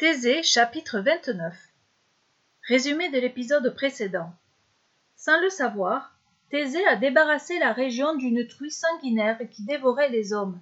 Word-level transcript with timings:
Thésée 0.00 0.42
chapitre 0.42 1.00
29 1.00 1.54
Résumé 2.66 3.10
de 3.10 3.18
l'épisode 3.18 3.74
précédent. 3.74 4.32
Sans 5.14 5.38
le 5.42 5.50
savoir, 5.50 6.16
Thésée 6.48 6.86
a 6.86 6.96
débarrassé 6.96 7.58
la 7.58 7.74
région 7.74 8.16
d'une 8.16 8.46
truie 8.48 8.70
sanguinaire 8.70 9.38
qui 9.50 9.62
dévorait 9.62 10.08
les 10.08 10.32
hommes. 10.32 10.58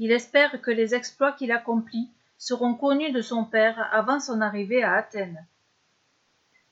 Il 0.00 0.10
espère 0.10 0.60
que 0.60 0.72
les 0.72 0.96
exploits 0.96 1.30
qu'il 1.30 1.52
accomplit 1.52 2.10
seront 2.38 2.74
connus 2.74 3.12
de 3.12 3.20
son 3.20 3.44
père 3.44 3.88
avant 3.92 4.18
son 4.18 4.40
arrivée 4.40 4.82
à 4.82 4.94
Athènes. 4.94 5.46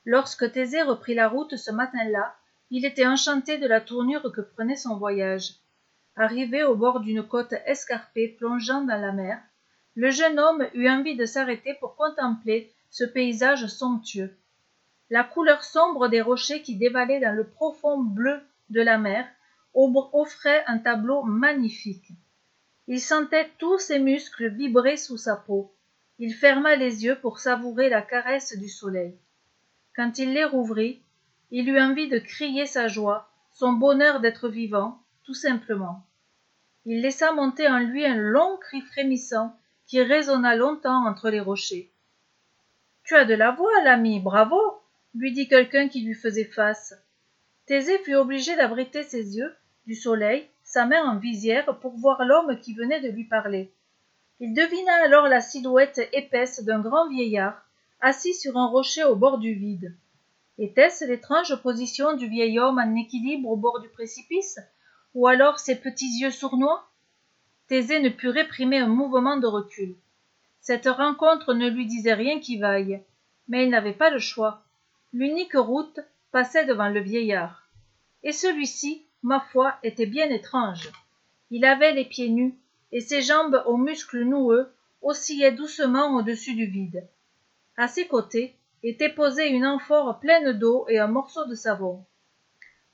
Lorsque 0.04 0.50
Thésée 0.50 0.82
reprit 0.82 1.14
la 1.14 1.28
route 1.28 1.54
ce 1.54 1.70
matin-là, 1.70 2.34
il 2.72 2.84
était 2.84 3.06
enchanté 3.06 3.56
de 3.56 3.68
la 3.68 3.80
tournure 3.80 4.32
que 4.32 4.40
prenait 4.40 4.74
son 4.74 4.96
voyage. 4.96 5.52
Arrivé 6.16 6.64
au 6.64 6.74
bord 6.74 6.98
d'une 6.98 7.22
côte 7.22 7.54
escarpée 7.66 8.26
plongeant 8.36 8.80
dans 8.80 9.00
la 9.00 9.12
mer, 9.12 9.40
le 9.96 10.10
jeune 10.10 10.38
homme 10.38 10.66
eut 10.74 10.88
envie 10.88 11.16
de 11.16 11.26
s'arrêter 11.26 11.74
pour 11.74 11.96
contempler 11.96 12.72
ce 12.90 13.04
paysage 13.04 13.66
somptueux. 13.66 14.36
La 15.10 15.24
couleur 15.24 15.64
sombre 15.64 16.08
des 16.08 16.20
rochers 16.20 16.62
qui 16.62 16.76
dévalaient 16.76 17.20
dans 17.20 17.34
le 17.34 17.46
profond 17.46 17.98
bleu 17.98 18.40
de 18.70 18.80
la 18.80 18.98
mer 18.98 19.26
offrait 19.74 20.64
un 20.66 20.78
tableau 20.78 21.22
magnifique. 21.22 22.12
Il 22.86 23.00
sentait 23.00 23.48
tous 23.58 23.78
ses 23.78 23.98
muscles 23.98 24.48
vibrer 24.48 24.96
sous 24.96 25.16
sa 25.16 25.36
peau. 25.36 25.72
Il 26.18 26.34
ferma 26.34 26.76
les 26.76 27.04
yeux 27.04 27.18
pour 27.20 27.38
savourer 27.38 27.88
la 27.88 28.02
caresse 28.02 28.56
du 28.56 28.68
soleil. 28.68 29.16
Quand 29.96 30.18
il 30.18 30.32
les 30.32 30.44
rouvrit, 30.44 31.02
il 31.50 31.68
eut 31.68 31.80
envie 31.80 32.08
de 32.08 32.18
crier 32.18 32.66
sa 32.66 32.88
joie, 32.88 33.30
son 33.52 33.72
bonheur 33.72 34.20
d'être 34.20 34.48
vivant, 34.48 35.02
tout 35.24 35.34
simplement. 35.34 36.06
Il 36.84 37.02
laissa 37.02 37.32
monter 37.32 37.68
en 37.68 37.78
lui 37.78 38.04
un 38.06 38.16
long 38.16 38.56
cri 38.58 38.80
frémissant 38.80 39.56
qui 39.90 40.00
résonna 40.00 40.54
longtemps 40.54 41.04
entre 41.04 41.30
les 41.30 41.40
rochers. 41.40 41.90
Tu 43.02 43.16
as 43.16 43.24
de 43.24 43.34
la 43.34 43.50
voix, 43.50 43.82
l'ami, 43.82 44.20
bravo 44.20 44.56
lui 45.16 45.32
dit 45.32 45.48
quelqu'un 45.48 45.88
qui 45.88 46.02
lui 46.02 46.14
faisait 46.14 46.44
face. 46.44 46.94
Thésée 47.66 47.98
fut 48.04 48.14
obligé 48.14 48.54
d'abriter 48.54 49.02
ses 49.02 49.36
yeux 49.36 49.52
du 49.86 49.96
soleil, 49.96 50.48
sa 50.62 50.86
main 50.86 51.02
en 51.02 51.16
visière, 51.16 51.76
pour 51.80 51.96
voir 51.96 52.24
l'homme 52.24 52.60
qui 52.60 52.72
venait 52.72 53.00
de 53.00 53.08
lui 53.08 53.24
parler. 53.24 53.72
Il 54.38 54.54
devina 54.54 54.94
alors 55.02 55.26
la 55.26 55.40
silhouette 55.40 56.08
épaisse 56.12 56.62
d'un 56.62 56.78
grand 56.78 57.08
vieillard, 57.08 57.60
assis 58.00 58.34
sur 58.34 58.56
un 58.56 58.68
rocher 58.68 59.02
au 59.02 59.16
bord 59.16 59.38
du 59.38 59.54
vide. 59.54 59.96
Était-ce 60.58 61.04
l'étrange 61.04 61.60
position 61.62 62.12
du 62.12 62.28
vieil 62.28 62.60
homme 62.60 62.78
en 62.78 62.94
équilibre 62.94 63.48
au 63.48 63.56
bord 63.56 63.80
du 63.80 63.88
précipice, 63.88 64.60
ou 65.14 65.26
alors 65.26 65.58
ses 65.58 65.74
petits 65.74 66.20
yeux 66.20 66.30
sournois? 66.30 66.88
Thésée 67.70 68.00
ne 68.00 68.08
put 68.08 68.30
réprimer 68.30 68.78
un 68.78 68.88
mouvement 68.88 69.36
de 69.36 69.46
recul. 69.46 69.94
Cette 70.60 70.88
rencontre 70.88 71.54
ne 71.54 71.70
lui 71.70 71.86
disait 71.86 72.14
rien 72.14 72.40
qui 72.40 72.58
vaille, 72.58 73.00
mais 73.46 73.62
il 73.62 73.70
n'avait 73.70 73.92
pas 73.92 74.10
le 74.10 74.18
choix. 74.18 74.64
L'unique 75.12 75.54
route 75.54 76.00
passait 76.32 76.66
devant 76.66 76.88
le 76.88 76.98
vieillard. 76.98 77.68
Et 78.24 78.32
celui-ci, 78.32 79.06
ma 79.22 79.38
foi, 79.38 79.76
était 79.84 80.06
bien 80.06 80.28
étrange. 80.30 80.90
Il 81.52 81.64
avait 81.64 81.92
les 81.92 82.04
pieds 82.04 82.28
nus, 82.30 82.56
et 82.90 82.98
ses 82.98 83.22
jambes 83.22 83.62
aux 83.66 83.76
muscles 83.76 84.24
noueux 84.24 84.68
oscillaient 85.00 85.52
doucement 85.52 86.16
au-dessus 86.16 86.56
du 86.56 86.66
vide. 86.66 87.06
À 87.76 87.86
ses 87.86 88.08
côtés 88.08 88.56
était 88.82 89.14
posée 89.14 89.46
une 89.46 89.64
amphore 89.64 90.18
pleine 90.18 90.58
d'eau 90.58 90.86
et 90.88 90.98
un 90.98 91.06
morceau 91.06 91.46
de 91.46 91.54
savon. 91.54 92.04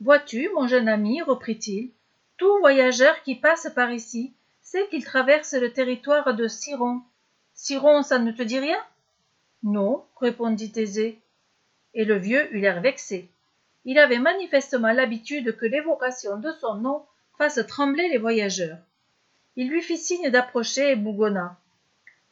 Vois-tu, 0.00 0.50
mon 0.54 0.66
jeune 0.66 0.88
ami, 0.88 1.22
reprit-il, 1.22 1.92
tout 2.36 2.58
voyageur 2.58 3.22
qui 3.22 3.36
passe 3.36 3.72
par 3.74 3.91
ici 3.91 4.34
sait 4.67 4.89
qu'il 4.89 5.05
traverse 5.05 5.55
le 5.55 5.72
territoire 5.72 6.34
de 6.34 6.48
Siron. 6.48 7.00
Siron, 7.55 8.03
ça 8.03 8.19
ne 8.19 8.33
te 8.33 8.42
dit 8.42 8.59
rien? 8.59 8.83
Non, 9.62 10.05
répondit 10.20 10.72
Thésée. 10.72 11.20
Et 11.95 12.05
le 12.05 12.17
vieux 12.17 12.53
eut 12.53 12.59
l'air 12.59 12.81
vexé. 12.81 13.31
Il 13.84 13.97
avait 13.97 14.19
manifestement 14.19 14.91
l'habitude 14.91 15.56
que 15.56 15.67
l'évocation 15.67 16.38
de 16.38 16.50
son 16.60 16.75
nom 16.75 17.06
fasse 17.38 17.65
trembler 17.69 18.09
les 18.09 18.19
voyageurs. 18.19 18.78
Il 19.54 19.69
lui 19.69 19.82
fit 19.82 19.97
signe 19.97 20.31
d'approcher 20.31 20.91
et 20.91 20.97
bougonna. 20.97 21.56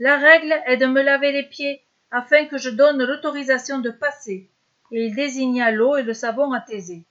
La 0.01 0.17
règle 0.17 0.61
est 0.67 0.77
de 0.77 0.87
me 0.87 1.03
laver 1.03 1.31
les 1.31 1.45
pieds 1.45 1.85
afin 2.11 2.47
que 2.47 2.59
je 2.59 2.71
donne 2.71 3.05
l'autorisation 3.05 3.79
de 3.79 3.91
passer, 3.91 4.51
et 4.91 5.07
il 5.07 5.15
désigna 5.15 5.71
l'eau 5.71 5.97
et 5.97 6.03
le 6.03 6.15
savon 6.15 6.53
à 6.53 6.61
Thésée. 6.61 7.05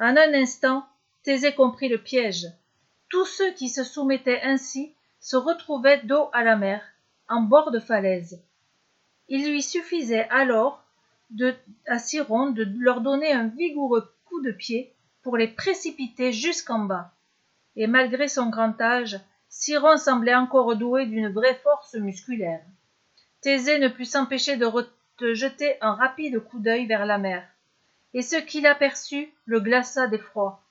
En 0.00 0.16
un 0.16 0.34
instant, 0.34 0.84
Thésée 1.22 1.54
comprit 1.54 1.88
le 1.88 1.98
piège 1.98 2.48
tous 3.12 3.26
ceux 3.26 3.52
qui 3.52 3.68
se 3.68 3.84
soumettaient 3.84 4.40
ainsi 4.42 4.94
se 5.20 5.36
retrouvaient 5.36 6.00
dos 6.02 6.30
à 6.32 6.42
la 6.42 6.56
mer, 6.56 6.82
en 7.28 7.42
bord 7.42 7.70
de 7.70 7.78
falaise. 7.78 8.42
Il 9.28 9.50
lui 9.50 9.62
suffisait 9.62 10.26
alors 10.30 10.82
à 11.86 11.98
Siron 11.98 12.50
de 12.50 12.66
leur 12.78 13.02
donner 13.02 13.30
un 13.30 13.48
vigoureux 13.48 14.10
coup 14.24 14.40
de 14.40 14.50
pied 14.50 14.94
pour 15.22 15.36
les 15.36 15.48
précipiter 15.48 16.32
jusqu'en 16.32 16.78
bas. 16.78 17.12
Et 17.76 17.86
malgré 17.86 18.28
son 18.28 18.48
grand 18.48 18.80
âge, 18.80 19.20
Siron 19.50 19.98
semblait 19.98 20.34
encore 20.34 20.74
doué 20.76 21.04
d'une 21.04 21.28
vraie 21.28 21.60
force 21.62 21.94
musculaire. 21.94 22.64
Thésée 23.42 23.78
ne 23.78 23.88
put 23.88 24.06
s'empêcher 24.06 24.56
de, 24.56 24.66
de 25.18 25.34
jeter 25.34 25.76
un 25.82 25.92
rapide 25.92 26.38
coup 26.40 26.60
d'œil 26.60 26.86
vers 26.86 27.04
la 27.04 27.18
mer, 27.18 27.46
et 28.14 28.22
ce 28.22 28.36
qu'il 28.36 28.66
aperçut 28.66 29.30
le 29.44 29.60
glaça 29.60 30.06
d'effroi. 30.06 30.62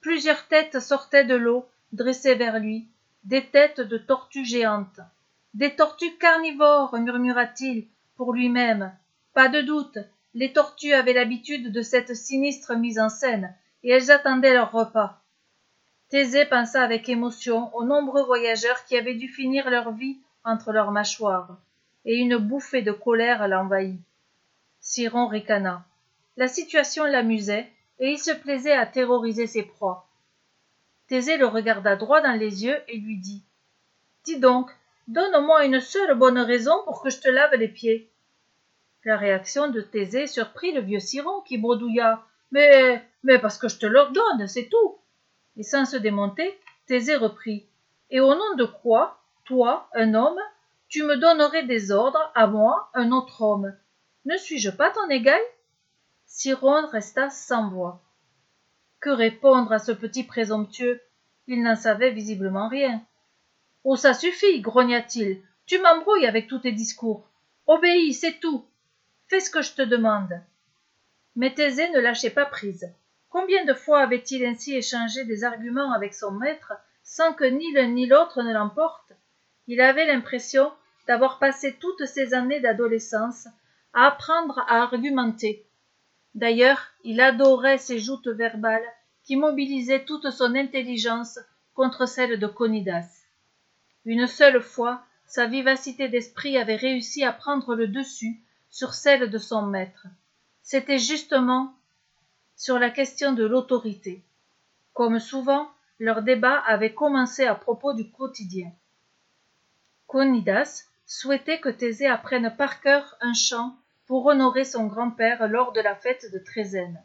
Plusieurs 0.00 0.48
têtes 0.48 0.80
sortaient 0.80 1.26
de 1.26 1.36
l'eau 1.36 1.68
dressées 1.92 2.34
vers 2.34 2.58
lui, 2.58 2.88
des 3.24 3.44
têtes 3.44 3.80
de 3.80 3.98
tortues 3.98 4.44
géantes. 4.44 5.00
Des 5.54 5.74
tortues 5.74 6.16
carnivores, 6.18 6.98
murmura-t-il 6.98 7.86
pour 8.16 8.32
lui-même. 8.32 8.92
Pas 9.34 9.48
de 9.48 9.60
doute, 9.60 9.98
les 10.34 10.52
tortues 10.52 10.94
avaient 10.94 11.12
l'habitude 11.12 11.72
de 11.72 11.82
cette 11.82 12.14
sinistre 12.14 12.74
mise 12.74 12.98
en 12.98 13.08
scène, 13.08 13.54
et 13.82 13.90
elles 13.90 14.10
attendaient 14.10 14.54
leur 14.54 14.72
repas. 14.72 15.20
Thésée 16.08 16.46
pensa 16.46 16.82
avec 16.82 17.08
émotion 17.08 17.74
aux 17.74 17.84
nombreux 17.84 18.22
voyageurs 18.22 18.84
qui 18.84 18.96
avaient 18.96 19.14
dû 19.14 19.28
finir 19.28 19.70
leur 19.70 19.92
vie 19.92 20.18
entre 20.44 20.72
leurs 20.72 20.90
mâchoires, 20.90 21.58
et 22.04 22.16
une 22.16 22.36
bouffée 22.36 22.82
de 22.82 22.92
colère 22.92 23.46
l'envahit. 23.48 24.00
Siron 24.80 25.26
ricana. 25.26 25.84
La 26.36 26.48
situation 26.48 27.04
l'amusait, 27.04 27.70
et 27.98 28.10
il 28.10 28.18
se 28.18 28.32
plaisait 28.32 28.72
à 28.72 28.86
terroriser 28.86 29.46
ses 29.46 29.62
proies. 29.62 30.06
Thésée 31.12 31.36
le 31.36 31.46
regarda 31.46 31.94
droit 31.94 32.22
dans 32.22 32.32
les 32.32 32.64
yeux 32.64 32.82
et 32.88 32.96
lui 32.96 33.18
dit 33.18 33.44
Dis 34.24 34.40
donc, 34.40 34.70
donne-moi 35.08 35.66
une 35.66 35.78
seule 35.78 36.14
bonne 36.14 36.38
raison 36.38 36.72
pour 36.84 37.02
que 37.02 37.10
je 37.10 37.20
te 37.20 37.28
lave 37.28 37.54
les 37.56 37.68
pieds. 37.68 38.10
La 39.04 39.18
réaction 39.18 39.68
de 39.68 39.82
Thésée 39.82 40.26
surprit 40.26 40.72
le 40.72 40.80
vieux 40.80 41.00
Siron 41.00 41.42
qui 41.42 41.58
bredouilla 41.58 42.24
Mais, 42.50 43.06
mais 43.24 43.38
parce 43.38 43.58
que 43.58 43.68
je 43.68 43.76
te 43.76 43.84
l'ordonne, 43.84 44.48
c'est 44.48 44.70
tout. 44.70 45.00
Et 45.58 45.62
sans 45.62 45.84
se 45.84 45.98
démonter, 45.98 46.58
Thésée 46.86 47.16
reprit 47.16 47.66
Et 48.08 48.20
au 48.20 48.34
nom 48.34 48.54
de 48.56 48.64
quoi, 48.64 49.20
toi, 49.44 49.90
un 49.92 50.14
homme, 50.14 50.40
tu 50.88 51.02
me 51.02 51.18
donnerais 51.18 51.64
des 51.64 51.92
ordres 51.92 52.32
à 52.34 52.46
moi, 52.46 52.88
un 52.94 53.12
autre 53.12 53.42
homme? 53.42 53.76
Ne 54.24 54.38
suis-je 54.38 54.70
pas 54.70 54.88
ton 54.88 55.10
égal? 55.10 55.42
Siron 56.24 56.86
resta 56.86 57.28
sans 57.28 57.68
voix. 57.68 58.00
Que 59.02 59.10
répondre 59.10 59.72
à 59.72 59.80
ce 59.80 59.90
petit 59.90 60.22
présomptueux 60.22 61.00
Il 61.48 61.64
n'en 61.64 61.74
savait 61.74 62.12
visiblement 62.12 62.68
rien. 62.68 63.02
Oh, 63.82 63.96
ça 63.96 64.14
suffit, 64.14 64.60
grogna-t-il. 64.60 65.42
Tu 65.66 65.80
m'embrouilles 65.80 66.28
avec 66.28 66.46
tous 66.46 66.60
tes 66.60 66.70
discours. 66.70 67.28
Obéis, 67.66 68.14
c'est 68.14 68.38
tout. 68.38 68.64
Fais 69.26 69.40
ce 69.40 69.50
que 69.50 69.60
je 69.60 69.72
te 69.72 69.82
demande. 69.82 70.40
Mais 71.34 71.52
Thésée 71.52 71.90
ne 71.90 71.98
lâchait 71.98 72.30
pas 72.30 72.46
prise. 72.46 72.92
Combien 73.28 73.64
de 73.64 73.74
fois 73.74 74.02
avait-il 74.02 74.46
ainsi 74.46 74.76
échangé 74.76 75.24
des 75.24 75.42
arguments 75.42 75.92
avec 75.92 76.14
son 76.14 76.30
maître 76.30 76.72
sans 77.02 77.32
que 77.32 77.44
ni 77.44 77.72
l'un 77.72 77.88
ni 77.88 78.06
l'autre 78.06 78.44
ne 78.44 78.52
l'emporte? 78.52 79.10
Il 79.66 79.80
avait 79.80 80.06
l'impression 80.06 80.70
d'avoir 81.08 81.40
passé 81.40 81.76
toutes 81.80 82.06
ces 82.06 82.34
années 82.34 82.60
d'adolescence 82.60 83.48
à 83.94 84.06
apprendre 84.06 84.60
à 84.68 84.80
argumenter, 84.82 85.66
D'ailleurs, 86.34 86.88
il 87.04 87.20
adorait 87.20 87.78
ces 87.78 87.98
joutes 87.98 88.28
verbales 88.28 88.86
qui 89.24 89.36
mobilisaient 89.36 90.04
toute 90.04 90.30
son 90.30 90.54
intelligence 90.54 91.38
contre 91.74 92.06
celle 92.06 92.38
de 92.38 92.46
Conidas. 92.46 93.24
Une 94.04 94.26
seule 94.26 94.60
fois, 94.60 95.04
sa 95.26 95.46
vivacité 95.46 96.08
d'esprit 96.08 96.58
avait 96.58 96.76
réussi 96.76 97.24
à 97.24 97.32
prendre 97.32 97.74
le 97.74 97.86
dessus 97.86 98.42
sur 98.70 98.94
celle 98.94 99.30
de 99.30 99.38
son 99.38 99.62
maître. 99.62 100.06
C'était 100.62 100.98
justement 100.98 101.74
sur 102.56 102.78
la 102.78 102.90
question 102.90 103.32
de 103.32 103.44
l'autorité. 103.44 104.22
Comme 104.92 105.18
souvent, 105.18 105.70
leur 105.98 106.22
débat 106.22 106.58
avait 106.58 106.94
commencé 106.94 107.44
à 107.44 107.54
propos 107.54 107.94
du 107.94 108.10
quotidien. 108.10 108.72
Conidas 110.06 110.84
souhaitait 111.06 111.60
que 111.60 111.68
Thésée 111.68 112.06
apprenne 112.06 112.54
par 112.56 112.80
cœur 112.80 113.16
un 113.20 113.34
chant 113.34 113.76
pour 114.12 114.26
honorer 114.26 114.66
son 114.66 114.88
grand-père 114.88 115.48
lors 115.48 115.72
de 115.72 115.80
la 115.80 115.94
fête 115.94 116.30
de 116.30 116.38
Trézène. 116.38 117.02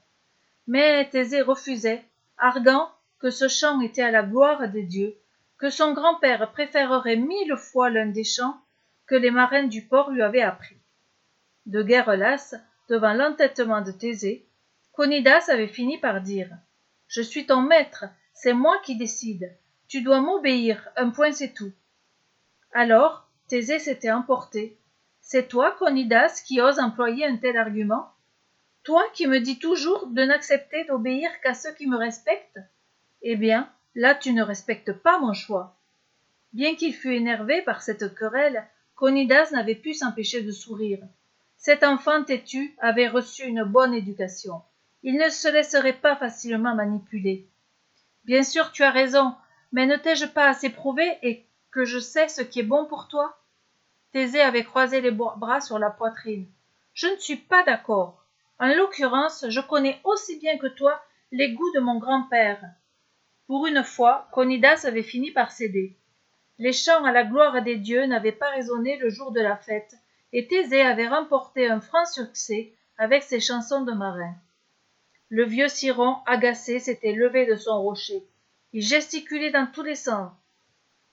Mais 0.68 1.08
Thésée 1.10 1.42
refusait, 1.42 2.04
arguant 2.38 2.92
que 3.20 3.30
ce 3.30 3.48
chant 3.48 3.80
était 3.80 4.02
à 4.02 4.12
la 4.12 4.24
gloire 4.24 4.68
des 4.68 4.84
dieux, 4.84 5.16
que 5.58 5.70
son 5.70 5.94
grand-père 5.94 6.52
préférerait 6.52 7.16
mille 7.16 7.56
fois 7.56 7.90
l'un 7.90 8.08
des 8.08 8.26
chants 8.26 8.60
que 9.06 9.16
les 9.16 9.32
marins 9.32 9.68
du 9.68 9.84
port 9.84 10.12
lui 10.12 10.22
avaient 10.22 10.42
appris. 10.42 10.76
De 11.66 11.82
guerre 11.82 12.18
lasse, 12.18 12.56
devant 12.90 13.14
l'entêtement 13.14 13.80
de 13.80 13.94
Thésée, 13.94 14.46
Conidas 14.92 15.46
avait 15.48 15.70
fini 15.70 15.98
par 15.98 16.20
dire 16.20 16.50
Je 17.08 17.22
suis 17.22 17.46
ton 17.46 17.62
maître, 17.62 18.04
c'est 18.34 18.52
moi 18.52 18.80
qui 18.84 18.98
décide. 18.98 19.56
Tu 19.88 20.02
dois 20.02 20.20
m'obéir, 20.20 20.90
un 20.98 21.12
point 21.12 21.32
c'est 21.32 21.54
tout. 21.54 21.72
Alors, 22.74 23.30
Thésée 23.48 23.80
s'était 23.80 24.12
emporté. 24.12 24.78
C'est 25.30 25.50
toi, 25.50 25.76
Conidas, 25.78 26.42
qui 26.46 26.62
oses 26.62 26.80
employer 26.80 27.26
un 27.26 27.36
tel 27.36 27.58
argument? 27.58 28.14
Toi 28.86 29.04
qui 29.14 29.28
me 29.28 29.42
dis 29.42 29.60
toujours 29.60 30.08
de 30.08 30.24
n'accepter 30.24 30.86
d'obéir 30.86 31.30
qu'à 31.42 31.54
ceux 31.54 31.74
qui 31.74 31.86
me 31.86 31.98
respectent? 31.98 32.62
Eh 33.22 33.36
bien, 33.36 33.70
là 33.94 34.16
tu 34.16 34.32
ne 34.32 34.42
respectes 34.42 34.94
pas 34.94 35.20
mon 35.20 35.34
choix. 35.34 35.76
Bien 36.54 36.76
qu'il 36.76 36.94
fût 36.94 37.14
énervé 37.14 37.62
par 37.62 37.82
cette 37.82 38.16
querelle, 38.16 38.66
Conidas 38.96 39.52
n'avait 39.52 39.76
pu 39.76 39.94
s'empêcher 39.94 40.44
de 40.44 40.52
sourire. 40.54 41.06
Cet 41.58 41.84
enfant 41.84 42.24
têtu 42.24 42.78
avait 42.80 43.10
reçu 43.10 43.44
une 43.44 43.66
bonne 43.66 43.94
éducation. 43.94 44.62
Il 45.04 45.18
ne 45.18 45.28
se 45.28 45.52
laisserait 45.52 46.00
pas 46.00 46.16
facilement 46.16 46.74
manipuler. 46.74 47.50
Bien 48.24 48.44
sûr, 48.44 48.72
tu 48.72 48.82
as 48.82 48.92
raison, 48.92 49.36
mais 49.74 49.88
ne 49.88 49.98
t'ai-je 49.98 50.28
pas 50.28 50.48
assez 50.48 50.70
prouvé 50.70 51.18
et 51.22 51.46
que 51.72 51.84
je 51.84 52.00
sais 52.00 52.30
ce 52.30 52.42
qui 52.42 52.62
est 52.62 52.64
bon 52.64 52.86
pour 52.86 53.10
toi? 53.10 53.38
Thésée 54.12 54.42
avait 54.42 54.64
croisé 54.64 55.02
les 55.02 55.12
bras 55.12 55.62
sur 55.62 55.80
la 55.80 55.90
poitrine. 55.90 56.48
Je 56.94 57.08
ne 57.08 57.18
suis 57.18 57.36
pas 57.36 57.64
d'accord. 57.64 58.24
En 58.60 58.68
l'occurrence, 58.68 59.46
je 59.50 59.62
connais 59.62 60.00
aussi 60.04 60.40
bien 60.40 60.58
que 60.58 60.68
toi 60.68 61.02
les 61.32 61.54
goûts 61.54 61.72
de 61.74 61.80
mon 61.80 62.00
grand-père. 62.00 62.62
Pour 63.48 63.68
une 63.68 63.84
fois, 63.84 64.28
Conidas 64.32 64.86
avait 64.86 65.04
fini 65.04 65.32
par 65.32 65.52
céder. 65.52 65.96
Les 66.58 66.74
chants 66.74 67.04
à 67.06 67.12
la 67.12 67.24
gloire 67.24 67.62
des 67.62 67.76
dieux 67.76 68.06
n'avaient 68.06 68.32
pas 68.32 68.50
résonné 68.50 68.98
le 68.98 69.10
jour 69.10 69.32
de 69.32 69.42
la 69.42 69.58
fête, 69.58 69.94
et 70.34 70.48
Thésée 70.48 70.82
avait 70.82 71.08
remporté 71.08 71.68
un 71.68 71.80
franc 71.80 72.06
succès 72.06 72.74
avec 72.98 73.24
ses 73.24 73.40
chansons 73.40 73.82
de 73.82 73.92
marin. 73.92 74.34
Le 75.30 75.44
vieux 75.44 75.68
Siron, 75.68 76.18
agacé, 76.26 76.80
s'était 76.80 77.14
levé 77.14 77.46
de 77.46 77.56
son 77.56 77.82
rocher. 77.82 78.24
Il 78.74 78.82
gesticulait 78.82 79.52
dans 79.52 79.68
tous 79.68 79.84
les 79.84 79.96
sens. 79.96 80.32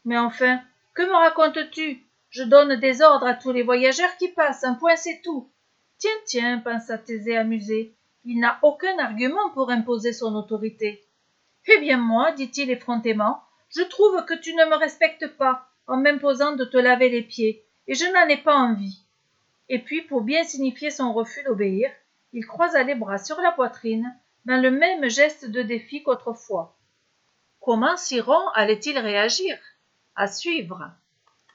Mais 0.05 0.19
enfin, 0.19 0.61
que 0.95 1.03
me 1.03 1.13
racontes-tu? 1.13 2.03
Je 2.35 2.43
donne 2.43 2.81
des 2.81 3.01
ordres 3.01 3.29
à 3.29 3.35
tous 3.35 3.53
les 3.53 3.63
voyageurs 3.63 4.17
qui 4.17 4.27
passent, 4.27 4.65
un 4.65 4.75
point 4.75 4.97
c'est 4.97 5.21
tout. 5.23 5.53
Tiens, 5.99 6.11
tiens, 6.27 6.59
pensa 6.59 6.99
Thésée 6.99 7.37
amusé, 7.37 7.95
il 8.25 8.41
n'a 8.41 8.59
aucun 8.63 8.99
argument 8.99 9.51
pour 9.51 9.71
imposer 9.71 10.13
son 10.13 10.35
autorité. 10.35 11.07
Eh 11.69 11.79
bien 11.79 11.97
moi, 11.97 12.33
dit-il 12.33 12.73
effrontément, 12.73 13.41
je 13.69 13.83
trouve 13.83 14.25
que 14.25 14.35
tu 14.35 14.53
ne 14.57 14.65
me 14.65 14.75
respectes 14.75 15.29
pas 15.37 15.69
en 15.87 15.97
m'imposant 15.97 16.57
de 16.57 16.65
te 16.65 16.77
laver 16.77 17.09
les 17.09 17.23
pieds, 17.23 17.65
et 17.87 17.95
je 17.95 18.07
n'en 18.07 18.27
ai 18.27 18.39
pas 18.39 18.57
envie. 18.57 19.07
Et 19.69 19.79
puis, 19.79 20.03
pour 20.03 20.23
bien 20.23 20.43
signifier 20.43 20.91
son 20.91 21.13
refus 21.13 21.45
d'obéir, 21.45 21.89
il 22.33 22.45
croisa 22.45 22.83
les 22.83 22.97
bras 22.97 23.19
sur 23.19 23.41
la 23.43 23.53
poitrine, 23.53 24.13
dans 24.45 24.61
le 24.61 24.73
même 24.73 25.09
geste 25.09 25.49
de 25.49 25.63
défi 25.63 26.03
qu'autrefois. 26.03 26.77
Comment 27.61 27.97
Siron 27.97 28.49
allait-il 28.57 28.99
réagir? 28.99 29.57
À 30.17 30.27
suivre. 30.27 30.91